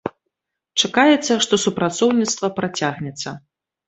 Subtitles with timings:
[0.83, 3.35] Чакаецца, што супрацоўніцтва працягнецца.